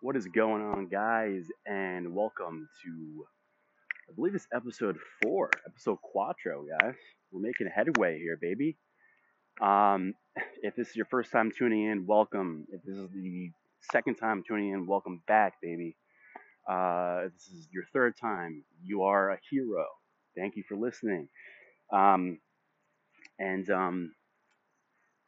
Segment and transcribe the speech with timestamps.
[0.00, 1.46] What is going on, guys?
[1.64, 3.26] And welcome to,
[4.10, 6.94] I believe it's episode four, episode quattro, guys.
[7.32, 8.76] We're making headway here, baby.
[9.60, 10.14] Um,
[10.62, 12.66] if this is your first time tuning in, welcome.
[12.70, 13.50] If this is the
[13.90, 15.96] second time tuning in, welcome back, baby.
[16.68, 19.86] Uh, if this is your third time, you are a hero.
[20.36, 21.28] Thank you for listening.
[21.90, 22.38] Um,
[23.38, 24.12] and um,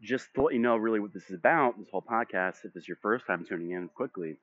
[0.03, 2.83] just to let you know really what this is about, this whole podcast, if this
[2.83, 4.37] is your first time tuning in quickly,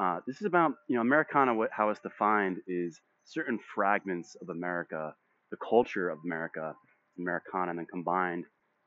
[0.00, 4.48] uh, this is about, you know, Americana, what, how it's defined is certain fragments of
[4.48, 5.14] America,
[5.50, 6.74] the culture of America,
[7.18, 8.44] Americana, and then combined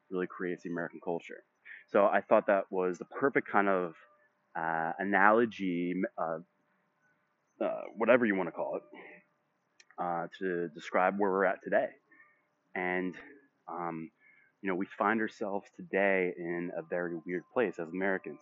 [0.09, 1.43] really creates the American culture.
[1.91, 3.93] So I thought that was the perfect kind of
[4.59, 6.39] uh, analogy, uh,
[7.63, 8.83] uh, whatever you want to call it,
[10.03, 11.89] uh, to describe where we're at today.
[12.73, 13.15] And
[13.67, 14.09] um,
[14.63, 18.39] you know, we find ourselves today in a very weird place as Americans.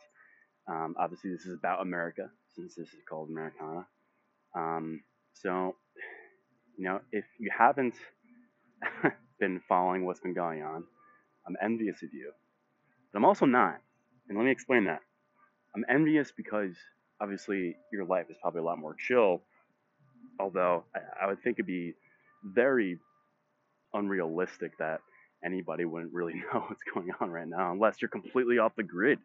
[0.70, 3.86] Um, obviously, this is about America, since this is called Americana.
[4.56, 5.02] Um,
[5.34, 5.76] so,
[6.78, 7.96] you know, if you haven't
[9.40, 10.84] been following what's been going on,
[11.48, 12.32] I'm envious of you.
[13.12, 13.78] But I'm also not.
[14.30, 15.02] And let me explain that.
[15.76, 16.76] I'm envious because
[17.22, 19.42] obviously your life is probably a lot more chill,
[20.40, 21.94] although I, I would think it'd be
[22.44, 23.00] very
[23.94, 25.02] unrealistic that
[25.44, 29.20] anybody wouldn't really know what's going on right now unless you're completely off the grid.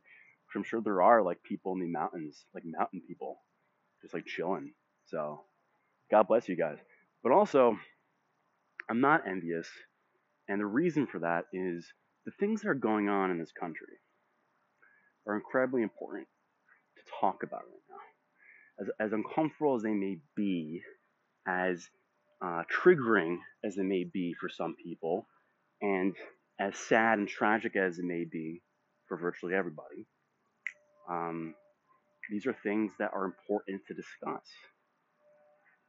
[0.54, 3.38] I'm sure there are like people in the mountains, like mountain people,
[4.02, 4.72] just like chilling.
[5.06, 5.40] So
[6.10, 6.78] God bless you guys.
[7.22, 7.76] But also,
[8.88, 9.68] I'm not envious,
[10.48, 11.86] and the reason for that is
[12.24, 13.98] the things that are going on in this country
[15.26, 16.28] are incredibly important
[16.96, 18.84] to talk about right now.
[18.84, 20.82] As, as uncomfortable as they may be,
[21.48, 21.88] as
[22.44, 25.26] uh, triggering as they may be for some people,
[25.82, 26.14] and
[26.60, 28.62] as sad and tragic as it may be
[29.08, 30.06] for virtually everybody,
[31.10, 31.54] um,
[32.30, 34.46] these are things that are important to discuss.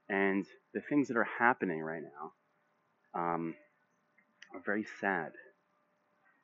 [0.09, 3.55] And the things that are happening right now um,
[4.53, 5.31] are very sad.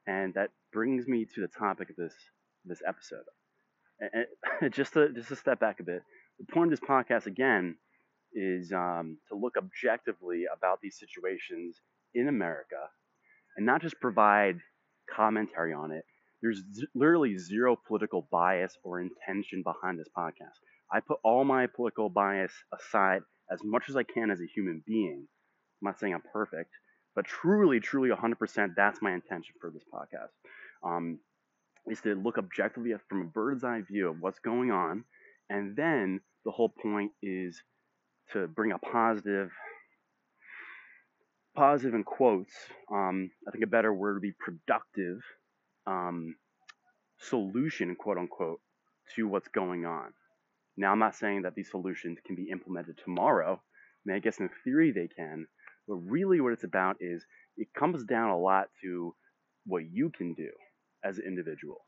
[0.06, 2.14] And that brings me to the topic of this
[2.66, 3.24] this episode.
[4.00, 6.02] And just to just to step back a bit,
[6.40, 7.78] the point of this podcast again
[8.34, 11.80] is um, to look objectively about these situations
[12.16, 12.90] in America
[13.56, 14.58] and not just provide
[15.14, 16.04] commentary on it.
[16.44, 20.60] There's z- literally zero political bias or intention behind this podcast.
[20.92, 24.84] I put all my political bias aside as much as I can as a human
[24.86, 25.26] being.
[25.82, 26.72] I'm not saying I'm perfect,
[27.16, 30.32] but truly, truly 100%, that's my intention for this podcast.
[30.84, 31.20] Um,
[31.88, 35.06] is to look objectively from a bird's eye view of what's going on,
[35.50, 37.62] and then the whole point is
[38.34, 39.50] to bring a positive
[41.56, 42.54] positive in quotes,
[42.92, 45.22] um, I think a better word would be productive
[45.88, 46.36] um,
[47.20, 48.60] solution, quote unquote,
[49.16, 50.14] to what's going on.
[50.78, 53.54] Now, I'm not saying that these solutions can be implemented tomorrow.
[53.54, 55.46] I mean, I guess in theory they can,
[55.88, 57.24] but really what it's about is
[57.58, 59.16] it comes down a lot to
[59.66, 60.50] what you can do
[61.04, 61.86] as an individual.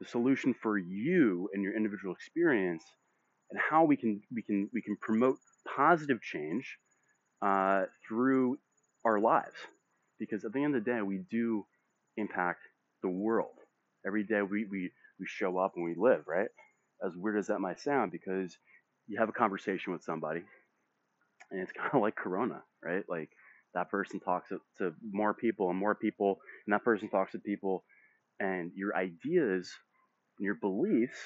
[0.00, 2.84] The solution for you and your individual experience,
[3.50, 5.38] and how we can we can we can promote
[5.74, 6.78] positive change
[7.42, 8.58] uh, through
[9.04, 9.56] our lives.
[10.18, 11.66] Because at the end of the day, we do
[12.16, 12.60] impact
[13.06, 13.54] the world.
[14.06, 16.48] Every day we, we, we show up and we live, right?
[17.04, 18.56] As weird as that might sound, because
[19.06, 20.42] you have a conversation with somebody
[21.50, 23.04] and it's kind of like Corona, right?
[23.08, 23.30] Like
[23.74, 27.38] that person talks to, to more people and more people, and that person talks to
[27.38, 27.84] people,
[28.40, 29.70] and your ideas
[30.38, 31.18] and your beliefs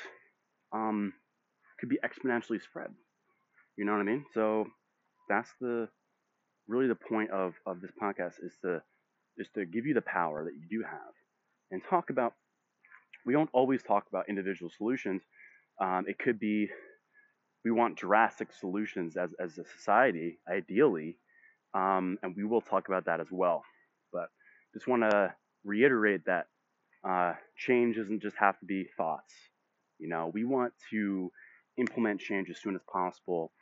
[0.72, 1.12] um,
[1.78, 2.90] could be exponentially spread.
[3.76, 4.24] You know what I mean?
[4.34, 4.66] So
[5.28, 5.88] that's the
[6.69, 8.82] really the point of, of this podcast is to
[9.38, 11.14] is to give you the power that you do have
[11.70, 12.34] and talk about
[13.26, 15.22] we don't always talk about individual solutions.
[15.81, 16.69] Um, it could be
[17.64, 21.16] we want drastic solutions as, as a society ideally
[21.75, 23.62] um, and we will talk about that as well.
[24.12, 24.28] But
[24.75, 26.47] just want to reiterate that
[27.08, 29.34] uh, change doesn't just have to be thoughts.
[29.98, 31.31] You know we want to
[31.78, 33.52] implement change as soon as possible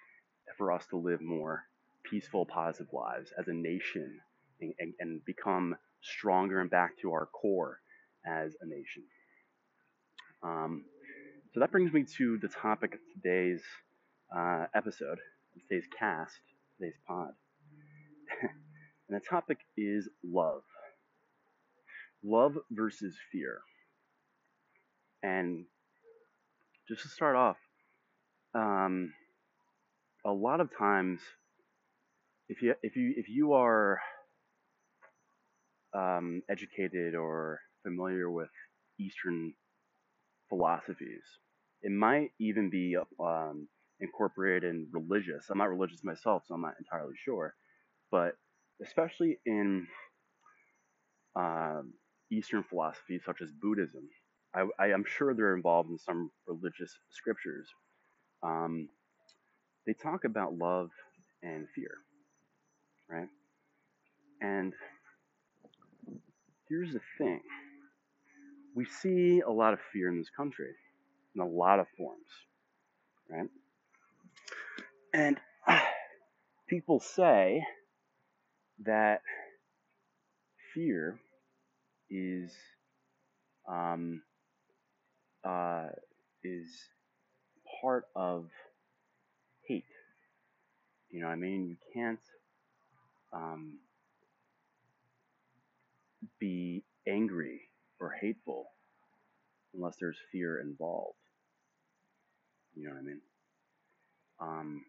[0.56, 1.64] for us to live more
[2.05, 4.20] peaceful, positive lives as a nation
[4.60, 7.81] and, and, and become stronger and back to our core
[8.26, 9.05] as a nation.
[10.43, 10.85] Um,
[11.53, 13.62] so that brings me to the topic of today's
[14.37, 15.19] uh, episode,
[15.69, 16.35] today's cast,
[16.79, 17.31] today's pod.
[19.09, 20.62] and the topic is love.
[22.23, 23.59] Love versus fear.
[25.23, 25.65] And
[26.88, 27.56] just to start off,
[28.55, 29.12] um,
[30.25, 31.20] a lot of times
[32.49, 34.00] if you if you if you are
[35.94, 38.50] um, educated or familiar with
[39.00, 39.54] Eastern
[40.48, 41.25] philosophies,
[41.82, 43.69] It might even be um,
[44.00, 45.46] incorporated in religious.
[45.50, 47.54] I'm not religious myself, so I'm not entirely sure.
[48.10, 48.34] But
[48.84, 49.86] especially in
[51.36, 51.94] um,
[52.32, 54.08] Eastern philosophies such as Buddhism,
[54.54, 57.69] I, I am sure they're involved in some religious scriptures.
[58.42, 58.88] Um,
[59.86, 60.90] they talk about love
[61.42, 61.92] and fear,
[63.10, 63.28] right?
[64.42, 64.74] And
[66.69, 67.40] here's the thing
[68.78, 70.70] we see a lot of fear in this country
[71.34, 72.28] in a lot of forms,
[73.28, 73.48] right?
[75.12, 75.36] And
[76.69, 77.64] people say
[78.84, 79.22] that
[80.72, 81.19] fear
[82.08, 82.52] is
[83.69, 84.22] um,
[85.42, 85.88] uh,
[86.44, 86.69] is
[87.81, 88.46] part of
[89.66, 89.82] hate.
[91.10, 91.66] You know what I mean?
[91.66, 92.20] You can't
[93.32, 93.78] um,
[96.38, 97.68] be angry
[98.00, 98.66] or hateful
[99.74, 101.16] unless there's fear involved.
[102.74, 103.20] You know what I mean?
[104.40, 104.84] Um,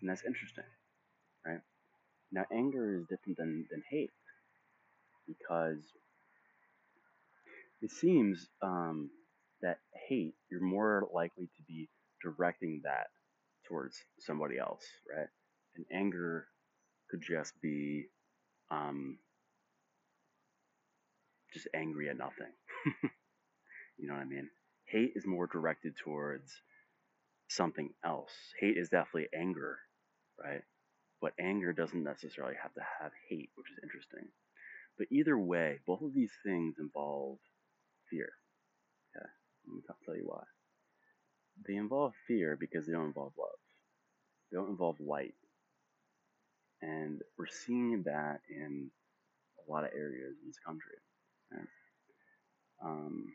[0.00, 0.64] and that's interesting,
[1.46, 1.60] right?
[2.32, 4.10] Now, anger is different than, than hate
[5.26, 5.82] because
[7.82, 9.10] it seems um,
[9.60, 9.78] that
[10.08, 11.88] hate, you're more likely to be
[12.22, 13.08] directing that
[13.68, 14.84] towards somebody else,
[15.16, 15.28] right?
[15.76, 16.46] And anger
[17.10, 18.06] could just be
[18.70, 19.18] um,
[21.52, 22.52] just angry at nothing.
[23.98, 24.48] you know what I mean?
[24.86, 26.52] Hate is more directed towards
[27.48, 28.32] something else.
[28.60, 29.78] Hate is definitely anger,
[30.42, 30.62] right?
[31.20, 34.28] But anger doesn't necessarily have to have hate, which is interesting.
[34.98, 37.38] But either way, both of these things involve
[38.10, 38.30] fear.
[39.16, 39.26] Okay,
[39.66, 40.42] let me tell you why.
[41.66, 43.58] They involve fear because they don't involve love.
[44.50, 45.34] They don't involve light.
[46.80, 48.90] And we're seeing that in
[49.66, 50.96] a lot of areas in this country.
[52.84, 53.26] Um,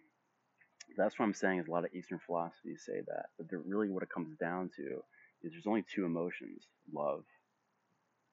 [0.97, 3.27] that's what I'm saying is a lot of Eastern philosophies say that.
[3.37, 4.83] But really what it comes down to
[5.43, 7.23] is there's only two emotions, love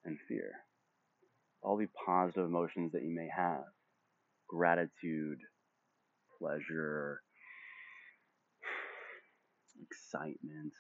[0.05, 0.53] and fear.
[1.63, 3.65] All the positive emotions that you may have,
[4.49, 5.39] gratitude,
[6.39, 7.23] pleasure,
[9.83, 10.73] excitement,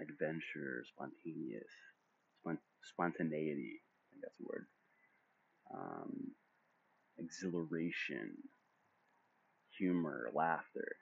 [0.00, 1.72] adventure, spontaneous,
[2.46, 4.66] spont- spontaneity, I think that's the word,
[5.74, 6.32] um,
[7.18, 8.36] exhilaration,
[9.78, 10.96] humor, laughter,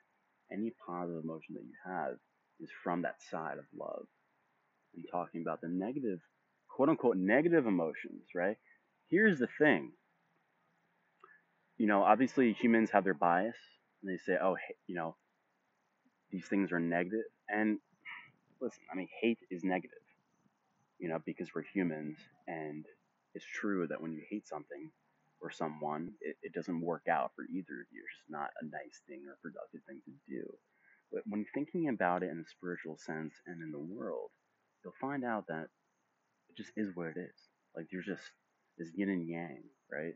[0.51, 2.15] any positive emotion that you have
[2.59, 4.05] is from that side of love.
[4.95, 6.19] And talking about the negative,
[6.69, 8.57] quote unquote, negative emotions, right?
[9.09, 9.91] Here's the thing.
[11.77, 13.55] You know, obviously humans have their bias
[14.01, 14.57] and they say, oh,
[14.87, 15.15] you know,
[16.31, 17.23] these things are negative.
[17.47, 17.79] And
[18.61, 19.97] listen, I mean, hate is negative,
[20.99, 22.17] you know, because we're humans
[22.47, 22.85] and
[23.33, 24.91] it's true that when you hate something,
[25.41, 28.01] or someone, it, it doesn't work out for either of you.
[28.03, 30.45] It's just not a nice thing or productive thing to do.
[31.11, 34.29] But when thinking about it in a spiritual sense and in the world,
[34.83, 35.67] you'll find out that
[36.49, 37.35] it just is what it is.
[37.75, 38.23] Like there's just
[38.77, 40.15] this yin and yang, right?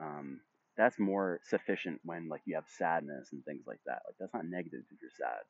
[0.00, 0.40] Um,
[0.76, 4.02] that's more sufficient when like you have sadness and things like that.
[4.06, 5.44] Like that's not negative if you're sad.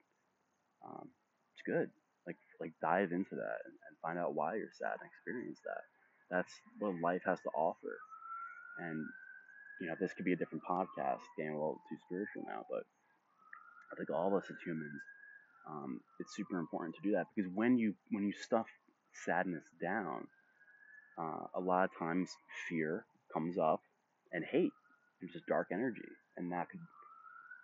[0.86, 1.08] Um,
[1.54, 1.90] it's good.
[2.26, 5.82] Like like dive into that and, and find out why you're sad and experience that.
[6.30, 7.98] That's what life has to offer.
[8.78, 9.06] And
[9.80, 12.84] you know, this could be a different podcast, getting a little too spiritual now, but
[13.92, 15.00] I think all of us as humans,
[15.68, 18.66] um, it's super important to do that because when you when you stuff
[19.24, 20.26] sadness down,
[21.18, 22.30] uh, a lot of times
[22.68, 23.80] fear comes up
[24.32, 24.72] and hate.
[25.20, 26.80] There's just dark energy, and that could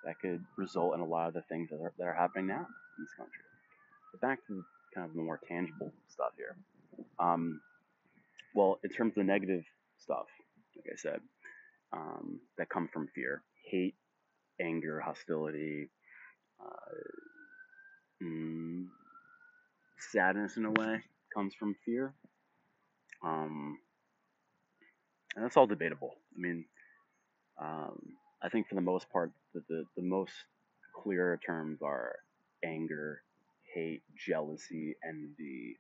[0.05, 2.67] that could result in a lot of the things that are, that are happening now
[2.99, 3.43] in this country.
[4.13, 4.65] But back to
[4.95, 6.57] kind of the more tangible stuff here.
[7.19, 7.61] Um,
[8.55, 9.65] well, in terms of the negative
[9.99, 10.27] stuff,
[10.85, 11.21] like I said,
[11.93, 13.95] um, that come from fear hate,
[14.61, 15.91] anger, hostility,
[16.61, 16.95] uh,
[18.25, 18.87] mm,
[20.13, 21.01] sadness in a way
[21.35, 22.15] comes from fear.
[23.25, 23.79] Um,
[25.37, 26.17] and that's all debatable.
[26.37, 26.65] I mean,
[27.61, 28.01] um,
[28.43, 30.33] I think for the most part, the, the, the most
[31.03, 32.17] clear terms are
[32.65, 33.23] anger,
[33.75, 35.79] hate, jealousy, envy,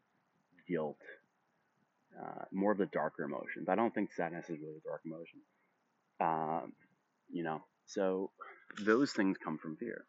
[0.69, 0.99] guilt,
[2.19, 3.69] uh, more of the darker emotions.
[3.69, 5.41] I don't think sadness is really a dark emotion.
[6.21, 6.73] Um,
[7.31, 8.31] you know, so
[8.85, 10.05] those things come from fear.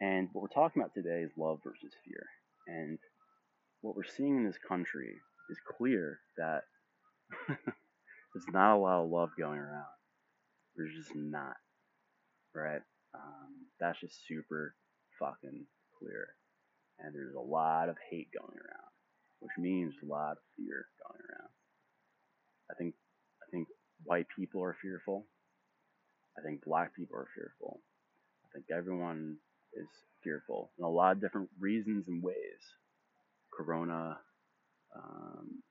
[0.00, 2.26] And what we're talking about today is love versus fear.
[2.66, 2.98] And
[3.80, 5.14] what we're seeing in this country
[5.50, 6.62] is clear that
[7.48, 9.84] there's not a lot of love going around.
[10.76, 11.56] There's just not,
[12.54, 12.82] right?
[13.14, 14.74] Um, that's just super
[15.18, 15.66] fucking
[15.98, 16.28] clear.
[16.98, 18.91] And there's a lot of hate going around
[19.42, 21.50] which means a lot of fear going around.
[22.70, 22.94] I think
[23.42, 23.68] I think
[24.04, 25.26] white people are fearful.
[26.38, 27.80] I think black people are fearful.
[28.44, 29.36] I think everyone
[29.74, 29.88] is
[30.22, 32.62] fearful in a lot of different reasons and ways.
[33.52, 34.18] Corona,
[34.96, 35.62] um,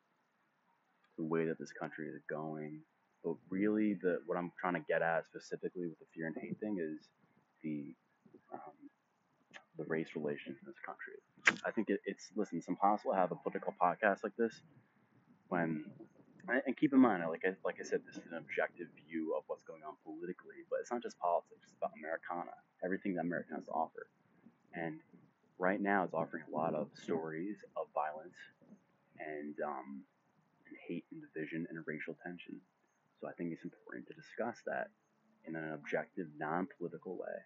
[1.18, 2.80] the way that this country is going,
[3.24, 6.60] but really the what I'm trying to get at specifically with the fear and hate
[6.60, 7.08] thing is
[7.64, 7.96] the
[8.54, 8.76] um,
[9.78, 11.14] the race relations in this country.
[11.66, 14.62] I think it, it's listen, it's impossible to have a political podcast like this
[15.50, 15.86] when
[16.66, 19.44] and keep in mind, like I, like I said, this is an objective view of
[19.48, 21.64] what's going on politically, but it's not just politics.
[21.64, 24.08] It's about Americana, everything that America has to offer.
[24.74, 25.00] And
[25.60, 28.36] right now, it's offering a lot of stories of violence
[29.20, 30.02] and, um,
[30.68, 32.60] and hate and division and racial tension.
[33.20, 34.90] So I think it's important to discuss that
[35.46, 37.38] in an objective, non-political way.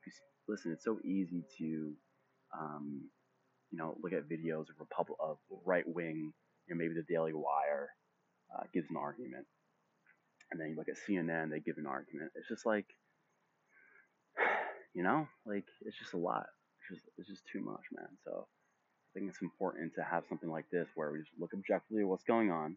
[0.00, 1.92] Because listen, it's so easy to,
[2.56, 3.02] um,
[3.70, 6.32] you know, look at videos of Republic of right wing,
[6.66, 7.90] you know, maybe the Daily Wire
[8.54, 9.46] uh, gives an argument,
[10.50, 12.32] and then you look at CNN, they give an argument.
[12.34, 12.86] It's just like,
[14.94, 16.46] you know, like it's just a lot.
[16.80, 18.08] It's just it's just too much, man.
[18.24, 22.02] So I think it's important to have something like this where we just look objectively
[22.02, 22.76] at what's going on,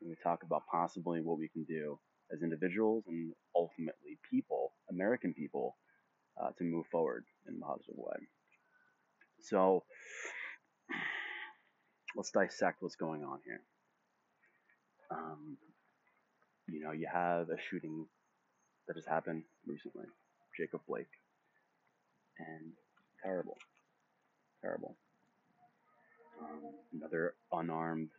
[0.00, 1.98] and we talk about possibly what we can do
[2.32, 5.76] as individuals and ultimately people, American people,
[6.42, 8.16] uh, to move forward in a positive way.
[9.42, 9.84] So
[12.16, 13.60] let's dissect what's going on here.
[15.10, 15.56] Um,
[16.68, 18.06] you know, you have a shooting
[18.88, 20.06] that has happened recently,
[20.56, 21.06] Jacob Blake,
[22.38, 22.72] and
[23.22, 23.56] terrible,
[24.62, 24.96] terrible.
[26.40, 26.60] Um,
[26.92, 28.10] another unarmed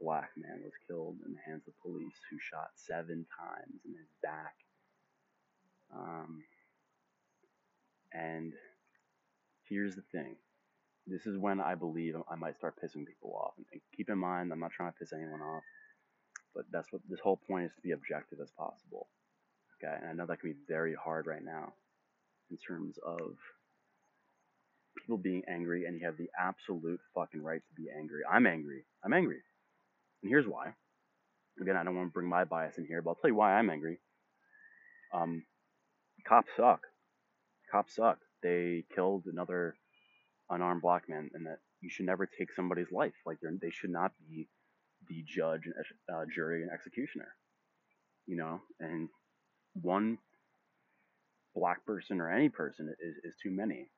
[0.00, 4.10] black man was killed in the hands of police who shot seven times in his
[4.22, 4.54] back.
[5.94, 6.42] Um,
[8.12, 8.52] and
[9.68, 10.36] here's the thing.
[11.06, 13.54] This is when I believe I might start pissing people off.
[13.56, 13.66] And
[13.96, 15.62] keep in mind, I'm not trying to piss anyone off.
[16.54, 19.08] But that's what this whole point is to be objective as possible.
[19.76, 21.74] Okay, and I know that can be very hard right now
[22.50, 23.36] in terms of
[24.96, 28.22] people being angry, and you have the absolute fucking right to be angry.
[28.30, 28.84] I'm angry.
[29.04, 29.40] I'm angry.
[30.22, 30.74] And here's why.
[31.60, 33.54] Again, I don't want to bring my bias in here, but I'll tell you why
[33.54, 33.98] I'm angry.
[35.12, 35.44] Um,
[36.26, 36.80] cops suck.
[37.70, 38.18] Cops suck.
[38.44, 39.74] They killed another
[40.50, 43.14] unarmed black man, and that you should never take somebody's life.
[43.26, 44.48] Like they should not be
[45.08, 45.62] the judge,
[46.12, 47.34] uh, jury, and executioner.
[48.26, 49.08] You know, and
[49.80, 50.18] one
[51.54, 53.88] black person or any person is, is too many.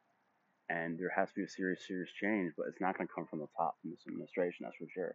[0.68, 3.26] And there has to be a serious, serious change, but it's not going to come
[3.26, 5.14] from the top from this administration, that's for sure.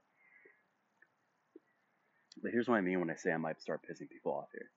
[2.42, 4.72] But here's what I mean when I say I might start pissing people off here.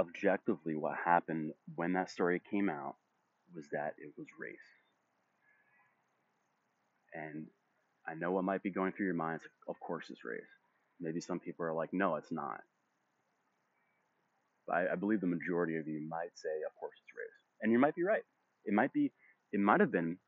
[0.00, 2.96] Objectively, what happened when that story came out
[3.54, 4.56] was that it was race.
[7.12, 7.46] And
[8.06, 9.44] I know what might be going through your minds.
[9.68, 10.42] Of course, it's race.
[11.00, 12.60] Maybe some people are like, no, it's not.
[14.66, 17.70] But I, I believe the majority of you might say, of course, it's race, and
[17.70, 18.22] you might be right.
[18.64, 19.12] It might be,
[19.52, 20.18] it might have been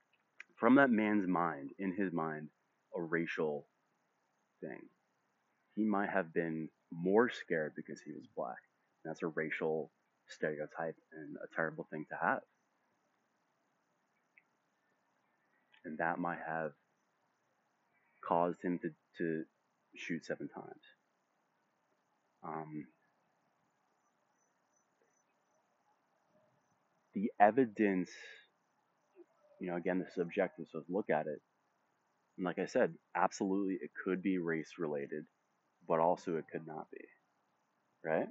[0.56, 2.49] from that man's mind, in his mind,
[2.96, 3.66] a racial
[4.61, 4.80] thing.
[5.75, 8.58] He might have been more scared because he was black.
[9.06, 9.90] That's a racial
[10.28, 12.40] stereotype and a terrible thing to have.
[15.84, 16.72] And that might have
[18.26, 19.44] caused him to, to
[19.94, 20.82] shoot seven times.
[22.42, 22.86] Um,
[27.14, 28.10] the evidence,
[29.60, 31.40] you know, again, this is objective, so look at it.
[32.36, 35.25] And like I said, absolutely it could be race related,
[35.88, 37.04] but also it could not be.
[38.04, 38.28] Right?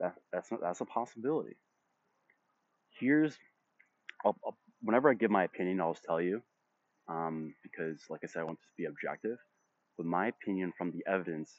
[0.00, 1.56] That, that's, that's a possibility.
[2.98, 3.36] Here's,
[4.24, 6.42] I'll, I'll, whenever I give my opinion, I'll always tell you
[7.08, 9.38] um, because, like I said, I want this to be objective.
[9.96, 11.52] But my opinion from the evidence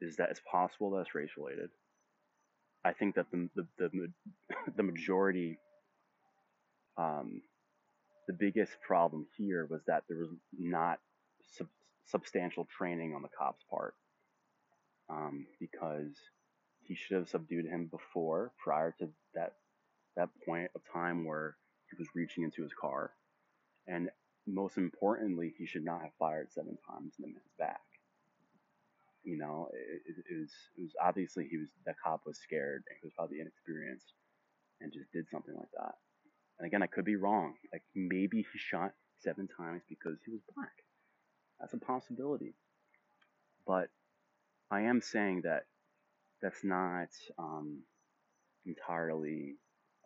[0.00, 1.70] is that it's possible that it's race related.
[2.84, 3.90] I think that the the the,
[4.76, 5.58] the majority,
[6.98, 7.42] um,
[8.28, 10.98] the biggest problem here was that there was not
[11.56, 11.68] sub-
[12.06, 13.94] substantial training on the cop's part,
[15.10, 16.14] um, because
[16.88, 19.54] he should have subdued him before, prior to that
[20.16, 21.56] that point of time where
[21.90, 23.12] he was reaching into his car,
[23.86, 24.10] and
[24.46, 27.80] most importantly, he should not have fired seven times in the man's back.
[29.22, 32.82] You know, it, it, it, was it was obviously he was the cop was scared
[32.88, 34.14] and he was probably inexperienced
[34.80, 35.94] and just did something like that.
[36.58, 37.54] And again, I could be wrong.
[37.72, 40.72] Like maybe he shot seven times because he was black.
[41.60, 42.54] That's a possibility.
[43.66, 43.90] But
[44.70, 45.64] I am saying that
[46.42, 47.80] that's not um,
[48.66, 49.56] entirely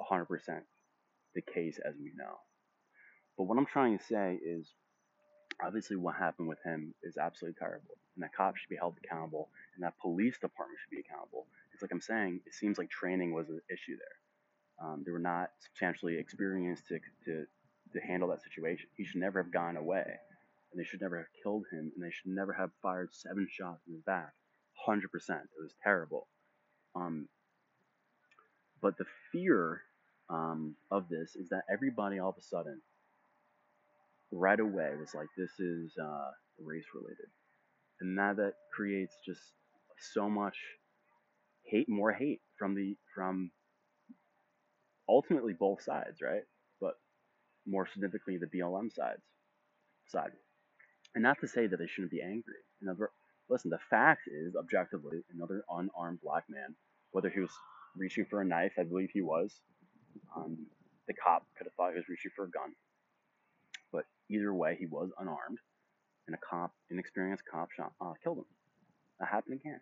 [0.00, 0.26] 100%
[1.34, 2.36] the case as we know.
[3.36, 4.68] But what I'm trying to say is
[5.64, 7.96] obviously what happened with him is absolutely terrible.
[8.16, 11.46] And that cop should be held accountable and that police department should be accountable.
[11.72, 14.86] It's like I'm saying, it seems like training was an issue there.
[14.86, 17.46] Um, they were not substantially experienced to, to
[17.92, 18.88] to handle that situation.
[18.96, 20.04] He should never have gone away,
[20.72, 23.82] and they should never have killed him, and they should never have fired seven shots
[23.86, 24.32] in his back.
[24.84, 26.28] Hundred percent, it was terrible.
[26.94, 27.28] Um,
[28.80, 29.82] but the fear
[30.30, 32.80] um, of this is that everybody all of a sudden,
[34.32, 36.30] right away, was like, "This is uh,
[36.64, 37.28] race related,"
[38.00, 39.40] and now that creates just
[40.14, 40.56] so much
[41.64, 43.50] hate, more hate from the from
[45.08, 46.42] ultimately both sides, right?
[46.80, 46.94] But
[47.66, 49.22] more significantly, the BLM sides
[50.06, 50.32] side.
[51.14, 52.62] And not to say that they shouldn't be angry.
[52.80, 53.10] Another,
[53.52, 56.74] listen, the fact is, objectively, another unarmed black man,
[57.12, 57.50] whether he was
[57.96, 59.60] reaching for a knife, I believe he was,
[60.36, 60.66] um,
[61.06, 62.72] the cop could have thought he was reaching for a gun.
[63.92, 65.58] But either way, he was unarmed,
[66.26, 68.44] and a cop, inexperienced cop, shot, uh, killed him.
[69.20, 69.80] That happened again.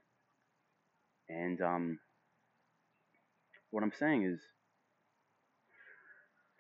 [1.29, 1.99] And um,
[3.71, 4.41] what I'm saying is,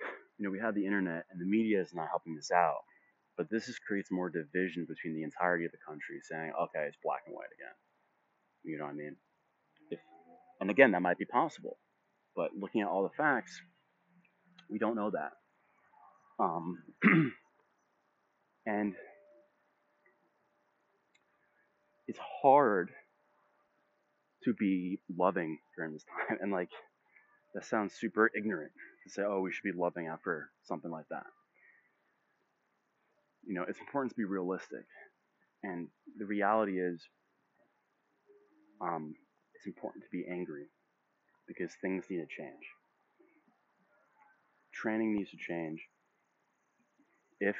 [0.38, 2.82] you know, we have the internet, and the media is not helping this out.
[3.40, 6.98] But this just creates more division between the entirety of the country, saying, okay, it's
[7.02, 7.72] black and white again.
[8.64, 9.16] You know what I mean?
[9.90, 9.98] If,
[10.60, 11.78] and again, that might be possible.
[12.36, 13.58] But looking at all the facts,
[14.68, 15.32] we don't know that.
[16.38, 16.82] Um,
[18.66, 18.94] and
[22.08, 22.90] it's hard
[24.44, 26.36] to be loving during this time.
[26.42, 26.68] And like,
[27.54, 28.72] that sounds super ignorant
[29.04, 31.24] to say, oh, we should be loving after something like that.
[33.46, 34.84] You know, it's important to be realistic.
[35.62, 37.02] And the reality is,
[38.80, 39.14] um,
[39.54, 40.66] it's important to be angry
[41.46, 42.64] because things need to change.
[44.72, 45.80] Training needs to change.
[47.40, 47.56] If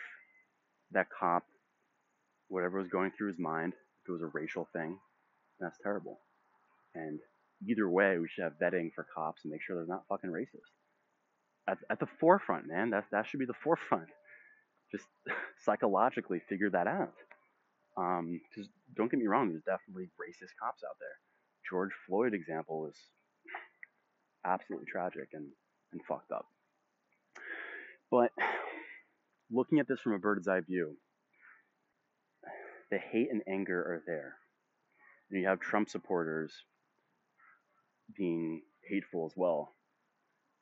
[0.93, 1.45] that cop,
[2.49, 4.99] whatever was going through his mind, if it was a racial thing,
[5.59, 6.21] that's terrible.
[6.95, 7.21] And
[7.69, 10.73] either way, we should have vetting for cops and make sure they're not fucking racist.
[11.69, 12.91] At, at the forefront, man.
[12.91, 14.09] That that should be the forefront.
[14.93, 15.07] Just
[15.65, 17.15] psychologically figure that out.
[17.97, 21.17] Because um, don't get me wrong, there's definitely racist cops out there.
[21.69, 22.97] George Floyd example is
[24.45, 25.47] absolutely tragic and,
[25.93, 26.47] and fucked up.
[28.11, 28.33] But
[29.51, 30.97] looking at this from a bird's eye view,
[32.91, 34.35] the hate and anger are there.
[35.31, 36.53] And you have Trump supporters
[38.17, 39.73] being hateful as well,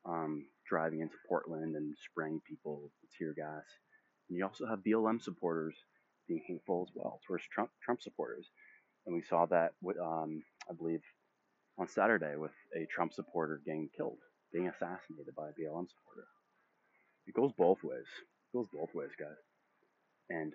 [0.05, 3.65] um, driving into Portland and spraying people with tear gas.
[4.29, 5.75] And you also have BLM supporters
[6.27, 8.47] being hateful as well towards Trump Trump supporters.
[9.07, 11.01] And we saw that with, um, I believe,
[11.79, 14.19] on Saturday with a Trump supporter getting killed,
[14.53, 16.27] being assassinated by a BLM supporter.
[17.27, 18.07] It goes both ways.
[18.53, 19.37] It goes both ways, guys.
[20.31, 20.53] And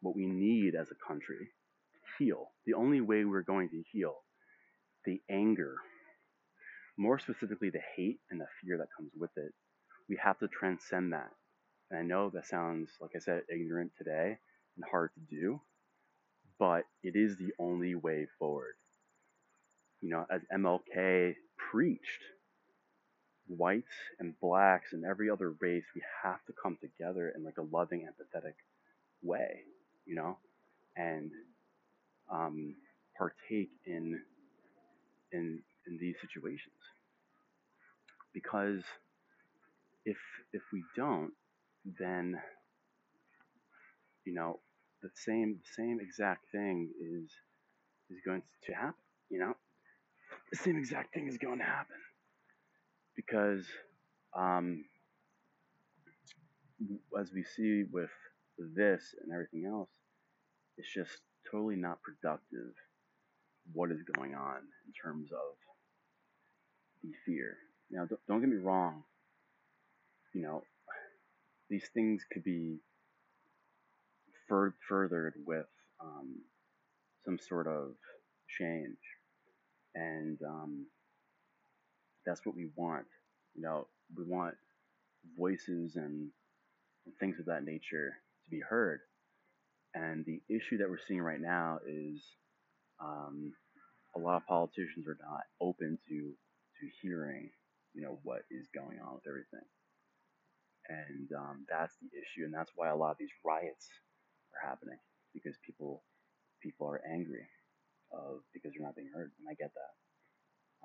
[0.00, 4.14] what we need as a country to heal, the only way we're going to heal
[5.04, 5.76] the anger,
[6.98, 9.52] more specifically the hate and the fear that comes with it,
[10.08, 11.30] we have to transcend that.
[11.90, 14.38] And I know that sounds, like I said, ignorant today
[14.76, 15.60] and hard to do,
[16.58, 18.74] but it is the only way forward.
[20.00, 21.36] You know, as MLK
[21.70, 22.22] preached,
[23.48, 23.86] whites
[24.18, 28.02] and blacks and every other race, we have to come together in like a loving,
[28.08, 28.54] empathetic
[29.22, 29.60] way,
[30.06, 30.38] you know,
[30.96, 31.30] and
[32.30, 32.76] um,
[33.16, 34.20] partake in
[35.32, 36.74] in in these situations
[38.32, 38.82] because
[40.04, 40.16] if
[40.52, 41.32] if we don't
[41.98, 42.38] then
[44.24, 44.58] you know
[45.02, 47.30] the same same exact thing is
[48.10, 48.94] is going to happen
[49.30, 49.54] you know
[50.50, 51.96] the same exact thing is going to happen
[53.16, 53.64] because
[54.36, 54.84] um,
[57.18, 58.10] as we see with
[58.76, 59.88] this and everything else
[60.76, 61.18] it's just
[61.50, 62.74] totally not productive
[63.72, 65.56] what is going on in terms of
[67.02, 67.56] the fear.
[67.90, 69.02] Now, don't, don't get me wrong.
[70.34, 70.62] You know,
[71.70, 72.78] these things could be
[74.48, 75.66] fur- furthered with
[76.02, 76.36] um,
[77.24, 77.92] some sort of
[78.58, 78.98] change,
[79.94, 80.86] and um,
[82.26, 83.06] that's what we want.
[83.54, 84.54] You know, we want
[85.38, 86.30] voices and,
[87.06, 89.00] and things of that nature to be heard.
[89.94, 92.22] And the issue that we're seeing right now is
[93.02, 93.52] um,
[94.16, 96.32] a lot of politicians are not open to
[96.80, 97.50] to hearing,
[97.94, 99.66] you know, what is going on with everything,
[100.90, 103.88] and um, that's the issue, and that's why a lot of these riots
[104.54, 104.98] are happening
[105.34, 106.02] because people
[106.62, 107.46] people are angry
[108.12, 109.94] of because they're not being heard, and I get that.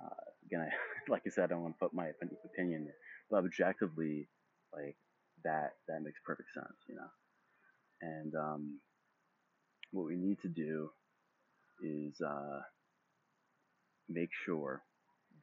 [0.06, 0.72] Uh, again, I,
[1.12, 2.08] like I said, I don't want to put my
[2.54, 2.88] opinion,
[3.32, 4.30] but objectively,
[4.74, 4.98] like
[5.44, 7.12] that that makes perfect sense, you know.
[8.02, 8.80] And um,
[9.92, 10.90] what we need to do
[11.82, 12.62] is uh,
[14.10, 14.84] make sure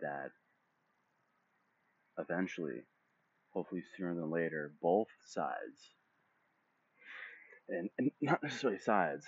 [0.01, 0.31] that
[2.19, 2.83] eventually,
[3.53, 5.93] hopefully sooner than later, both sides,
[7.69, 9.27] and, and not necessarily sides,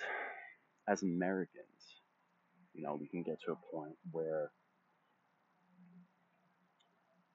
[0.87, 2.01] as Americans,
[2.73, 4.51] you know, we can get to a point where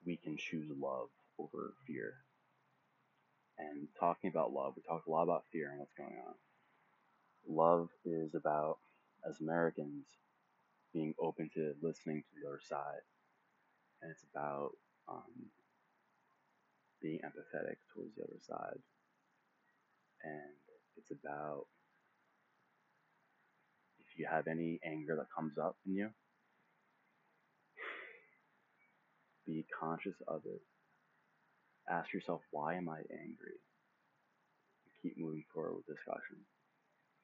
[0.05, 2.13] we can choose love over fear.
[3.57, 6.33] And talking about love, we talk a lot about fear and what's going on.
[7.47, 8.77] Love is about,
[9.27, 10.05] as Americans,
[10.93, 13.01] being open to listening to the other side.
[14.01, 14.71] And it's about
[15.07, 15.49] um,
[17.01, 18.79] being empathetic towards the other side.
[20.23, 20.53] And
[20.97, 21.65] it's about
[23.99, 26.09] if you have any anger that comes up in you,
[29.47, 30.61] be conscious of it.
[31.89, 33.57] Ask yourself, why am I angry?
[35.01, 36.37] Keep moving forward with discussion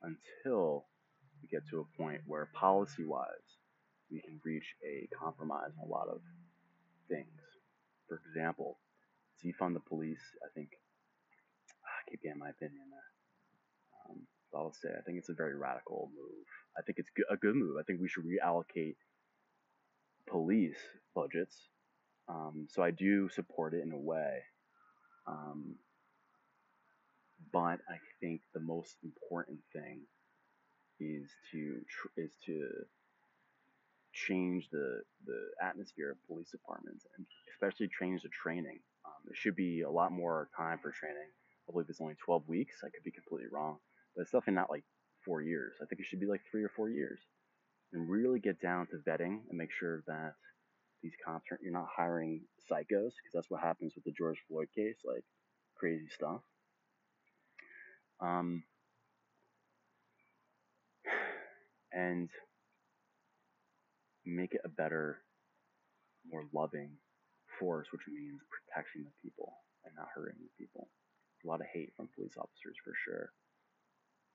[0.02, 0.86] until
[1.42, 3.28] we get to a point where policy wise
[4.12, 6.22] we can reach a compromise on a lot of
[7.10, 7.28] things.
[8.08, 8.78] For example,
[9.44, 10.70] defund the police, I think,
[11.84, 14.10] I keep getting my opinion there.
[14.10, 14.22] Um,
[14.56, 16.46] I'll say I think it's a very radical move.
[16.78, 17.78] I think it's a good move.
[17.80, 18.96] I think we should reallocate
[20.28, 20.78] police
[21.16, 21.70] budgets.
[22.30, 24.40] Um, so I do support it in a way.
[25.26, 25.76] Um,
[27.52, 30.02] but I think the most important thing
[31.00, 32.70] is to tr- is to
[34.14, 38.80] change the the atmosphere of police departments and especially change the training.
[39.18, 41.30] Um, there should be a lot more time for training.
[41.68, 42.78] I believe it's only 12 weeks.
[42.84, 43.78] I could be completely wrong,
[44.16, 44.84] but it's definitely not like
[45.26, 45.76] four years.
[45.82, 47.20] I think it should be like three or four years,
[47.94, 50.34] and really get down to vetting and make sure that
[51.04, 54.68] these cops are you're not hiring psychos because that's what happens with the George Floyd
[54.76, 55.24] case, like
[55.76, 56.42] crazy stuff.
[58.20, 58.64] Um,
[61.92, 62.30] and
[64.26, 65.20] make it a better,
[66.30, 66.98] more loving
[67.60, 69.54] force, which means protecting the people
[69.86, 70.88] and not hurting the people.
[71.46, 73.32] A lot of hate from police officers for sure.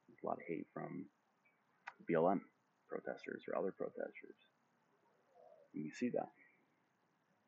[0.08, 1.06] There's a lot of hate from
[2.10, 2.40] BLM
[2.88, 4.38] protesters or other protesters.
[5.74, 6.30] And you see that.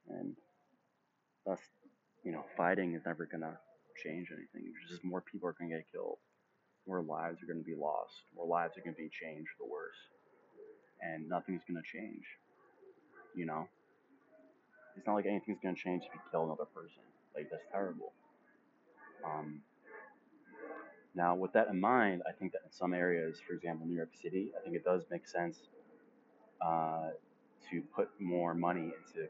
[0.09, 0.37] And
[1.47, 1.61] thus,
[2.25, 3.59] you know, fighting is never gonna
[4.03, 4.73] change anything.
[4.89, 6.19] Just more people are gonna get killed.
[6.87, 8.15] More lives are gonna be lost.
[8.35, 10.01] More lives are gonna be changed for the worse
[11.01, 12.25] and nothing's gonna change.
[13.35, 13.69] You know,
[14.97, 17.03] it's not like anything's gonna change if you kill another person.
[17.35, 18.13] Like that's terrible.
[19.25, 19.61] Um,
[21.15, 24.11] now, with that in mind, I think that in some areas, for example, New York
[24.21, 25.59] City, I think it does make sense
[26.61, 27.11] uh,
[27.71, 29.29] to put more money into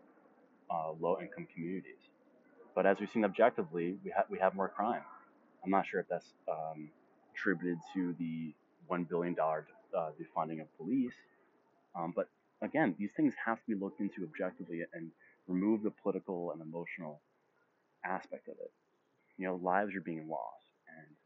[0.71, 2.01] uh, low-income communities.
[2.75, 5.03] But as we've seen objectively, we have we have more crime.
[5.63, 6.91] I'm not sure if that's um,
[7.35, 8.53] attributed to the
[8.87, 11.15] one billion dollar uh, defunding of police,
[11.95, 12.29] um, but
[12.63, 15.11] again, these things have to be looked into objectively and
[15.47, 17.23] remove the political and emotional
[18.05, 18.73] aspect of it.
[19.37, 21.17] You know, lives are being lost, and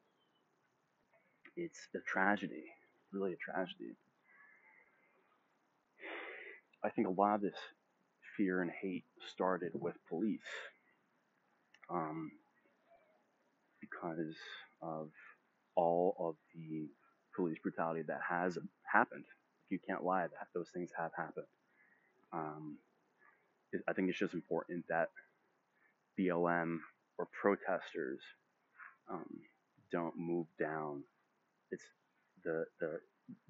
[1.57, 2.65] it's a tragedy,
[3.13, 3.97] really a tragedy.
[6.85, 7.59] I think a lot of this
[8.37, 10.41] fear and hate started with police
[11.91, 12.31] um,
[13.81, 14.37] because
[14.83, 15.11] of
[15.77, 16.89] all of the
[17.37, 18.59] police brutality that has
[18.91, 19.25] happened
[19.71, 21.47] you can't lie that those things have happened.
[22.33, 22.79] Um,
[23.89, 25.09] I think it's just important that
[26.19, 26.79] BLM
[27.19, 28.21] or protesters
[29.11, 29.27] um,
[29.93, 31.03] don't move down.
[31.71, 31.85] It's
[32.45, 33.01] the the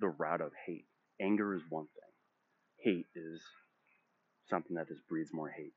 [0.01, 0.87] the route of hate.
[1.21, 2.93] Anger is one thing.
[2.95, 3.41] Hate is
[4.49, 5.75] something that just breeds more hate,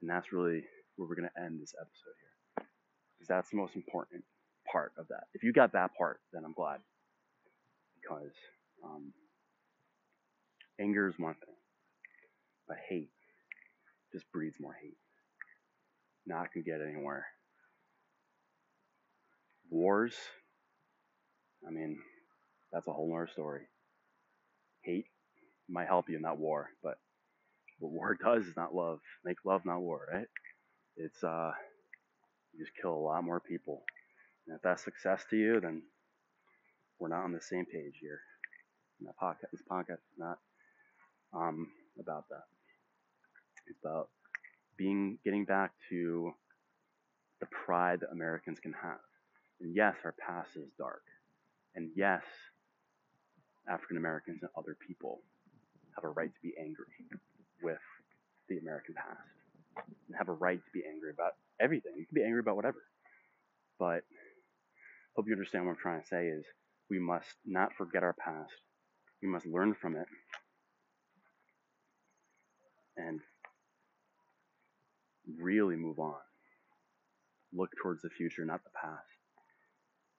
[0.00, 0.64] and that's really
[0.96, 2.66] where we're gonna end this episode here,
[3.16, 4.24] because that's the most important
[4.70, 5.24] part of that.
[5.34, 6.80] If you got that part, then I'm glad,
[8.00, 8.32] because
[8.84, 9.12] um,
[10.80, 11.54] Anger is one thing,
[12.68, 13.10] but hate
[14.16, 14.96] just breeds more hate.
[16.26, 17.26] Not gonna get anywhere.
[19.70, 20.14] Wars,
[21.66, 21.98] I mean,
[22.72, 23.66] that's a whole nother story.
[24.82, 25.06] Hate
[25.68, 26.98] might help you that war, but
[27.78, 29.00] what war does is not love.
[29.24, 30.28] Make love, not war, right?
[30.96, 31.52] It's uh,
[32.54, 33.82] you just kill a lot more people.
[34.46, 35.82] And if that's success to you, then
[36.98, 38.20] we're not on the same page here.
[38.98, 40.38] And that podcast, this podcast is not
[41.34, 42.55] um, about that.
[43.66, 44.08] It's about
[44.76, 46.32] being getting back to
[47.40, 49.00] the pride that Americans can have.
[49.60, 51.02] And yes, our past is dark.
[51.74, 52.22] And yes,
[53.68, 55.20] African Americans and other people
[55.94, 56.86] have a right to be angry
[57.62, 57.80] with
[58.48, 59.86] the American past.
[60.08, 61.92] And have a right to be angry about everything.
[61.96, 62.82] You can be angry about whatever.
[63.78, 64.02] But
[65.14, 66.44] hope you understand what I'm trying to say is
[66.88, 68.52] we must not forget our past.
[69.22, 70.06] We must learn from it
[72.96, 73.20] and
[75.38, 76.14] really move on.
[77.52, 79.06] Look towards the future, not the past.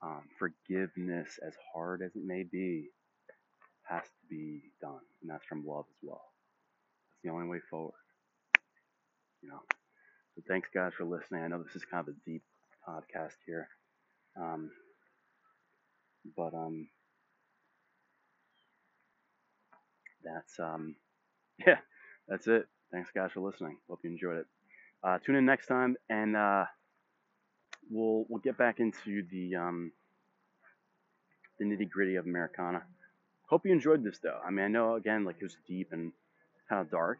[0.01, 2.89] Um, forgiveness, as hard as it may be,
[3.89, 6.23] has to be done, and that's from love as well.
[7.09, 7.93] That's the only way forward.
[9.41, 9.61] You know.
[10.35, 11.43] So thanks, guys, for listening.
[11.43, 12.43] I know this is kind of a deep
[12.87, 13.67] podcast here,
[14.39, 14.69] um,
[16.35, 16.87] but um,
[20.23, 20.95] that's um,
[21.67, 21.79] yeah,
[22.27, 22.67] that's it.
[22.91, 23.77] Thanks, guys, for listening.
[23.89, 24.47] Hope you enjoyed it.
[25.03, 26.65] Uh, tune in next time, and uh,
[27.89, 29.91] we'll we'll get back into the um,
[31.59, 32.83] the nitty gritty of Americana.
[33.47, 34.39] Hope you enjoyed this, though.
[34.45, 36.11] I mean, I know again, like it was deep and
[36.69, 37.19] kind of dark.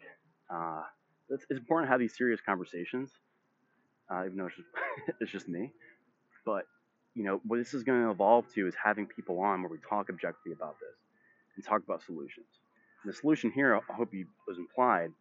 [0.49, 0.81] Uh,
[1.29, 3.11] it's, it's important to have these serious conversations,
[4.11, 4.69] uh, even though it's just,
[5.21, 5.71] it's just me.
[6.45, 6.65] But
[7.15, 9.77] you know, what this is going to evolve to is having people on where we
[9.89, 10.95] talk objectively about this
[11.55, 12.47] and talk about solutions.
[13.03, 15.11] And the solution here, I hope you was implied,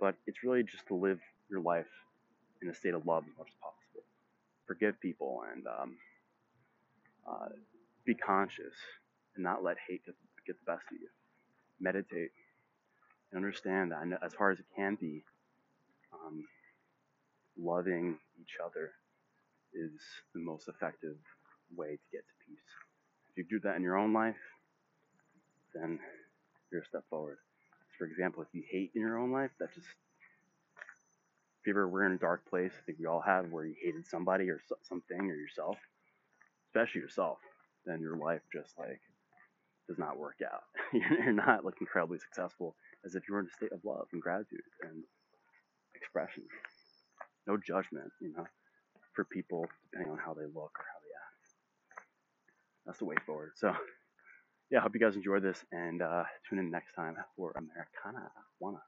[0.00, 1.86] but it's really just to live your life
[2.62, 4.04] in a state of love as much as possible.
[4.66, 5.96] Forgive people and um,
[7.28, 7.48] uh,
[8.04, 8.74] be conscious
[9.34, 10.14] and not let hate get,
[10.46, 11.08] get the best of you.
[11.80, 12.30] Meditate
[13.30, 15.22] and understand that as far as it can be,
[16.12, 16.44] um,
[17.58, 18.92] loving each other
[19.74, 20.00] is
[20.34, 21.16] the most effective
[21.76, 22.58] way to get to peace.
[23.30, 24.36] If you do that in your own life,
[25.74, 25.98] then
[26.72, 27.38] you're a step forward.
[27.98, 29.86] For example, if you hate in your own life, that just
[31.68, 34.06] you ever were in a dark place, I think we all have, where you hated
[34.06, 35.76] somebody or something or yourself,
[36.70, 37.38] especially yourself,
[37.86, 39.00] then your life just like
[39.88, 40.62] does not work out.
[40.92, 44.22] You're not like incredibly successful as if you were in a state of love and
[44.22, 45.02] gratitude and
[45.94, 46.44] expression.
[47.46, 48.44] No judgment, you know,
[49.14, 51.54] for people depending on how they look or how they act.
[52.86, 53.52] That's the way forward.
[53.56, 53.74] So,
[54.70, 58.30] yeah, I hope you guys enjoyed this and uh, tune in next time for Americana
[58.60, 58.78] Wanna.